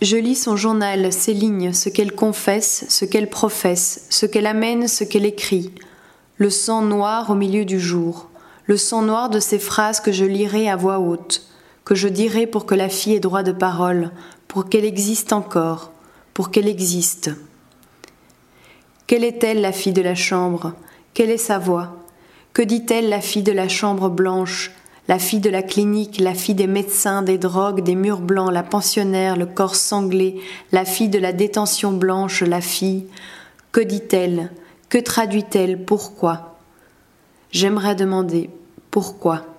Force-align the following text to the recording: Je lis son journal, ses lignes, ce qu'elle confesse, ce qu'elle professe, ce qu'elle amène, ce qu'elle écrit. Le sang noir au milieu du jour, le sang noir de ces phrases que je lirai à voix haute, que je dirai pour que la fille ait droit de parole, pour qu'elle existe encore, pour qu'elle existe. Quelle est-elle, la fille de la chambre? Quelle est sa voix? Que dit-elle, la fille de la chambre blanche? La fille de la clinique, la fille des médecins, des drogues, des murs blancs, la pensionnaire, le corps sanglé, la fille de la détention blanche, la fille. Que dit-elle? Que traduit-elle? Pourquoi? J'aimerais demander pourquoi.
Je 0.00 0.16
lis 0.16 0.36
son 0.36 0.56
journal, 0.56 1.12
ses 1.12 1.34
lignes, 1.34 1.74
ce 1.74 1.90
qu'elle 1.90 2.14
confesse, 2.14 2.86
ce 2.88 3.04
qu'elle 3.04 3.28
professe, 3.28 4.06
ce 4.08 4.24
qu'elle 4.24 4.46
amène, 4.46 4.88
ce 4.88 5.04
qu'elle 5.04 5.26
écrit. 5.26 5.74
Le 6.38 6.48
sang 6.48 6.80
noir 6.80 7.28
au 7.28 7.34
milieu 7.34 7.66
du 7.66 7.78
jour, 7.78 8.30
le 8.64 8.78
sang 8.78 9.02
noir 9.02 9.28
de 9.28 9.40
ces 9.40 9.58
phrases 9.58 10.00
que 10.00 10.10
je 10.10 10.24
lirai 10.24 10.70
à 10.70 10.76
voix 10.76 11.00
haute, 11.00 11.46
que 11.84 11.94
je 11.94 12.08
dirai 12.08 12.46
pour 12.46 12.64
que 12.64 12.74
la 12.74 12.88
fille 12.88 13.12
ait 13.12 13.20
droit 13.20 13.42
de 13.42 13.52
parole, 13.52 14.10
pour 14.48 14.70
qu'elle 14.70 14.86
existe 14.86 15.34
encore, 15.34 15.92
pour 16.32 16.50
qu'elle 16.50 16.68
existe. 16.68 17.30
Quelle 19.06 19.24
est-elle, 19.24 19.60
la 19.60 19.72
fille 19.72 19.92
de 19.92 20.00
la 20.00 20.14
chambre? 20.14 20.72
Quelle 21.12 21.30
est 21.30 21.36
sa 21.36 21.58
voix? 21.58 21.98
Que 22.54 22.62
dit-elle, 22.62 23.10
la 23.10 23.20
fille 23.20 23.42
de 23.42 23.52
la 23.52 23.68
chambre 23.68 24.08
blanche? 24.08 24.70
La 25.08 25.18
fille 25.18 25.40
de 25.40 25.50
la 25.50 25.62
clinique, 25.62 26.20
la 26.20 26.34
fille 26.34 26.54
des 26.54 26.66
médecins, 26.66 27.22
des 27.22 27.38
drogues, 27.38 27.82
des 27.82 27.94
murs 27.94 28.20
blancs, 28.20 28.52
la 28.52 28.62
pensionnaire, 28.62 29.36
le 29.36 29.46
corps 29.46 29.74
sanglé, 29.74 30.40
la 30.72 30.84
fille 30.84 31.08
de 31.08 31.18
la 31.18 31.32
détention 31.32 31.92
blanche, 31.92 32.42
la 32.42 32.60
fille. 32.60 33.06
Que 33.72 33.80
dit-elle? 33.80 34.50
Que 34.88 34.98
traduit-elle? 34.98 35.84
Pourquoi? 35.84 36.58
J'aimerais 37.50 37.94
demander 37.94 38.50
pourquoi. 38.90 39.49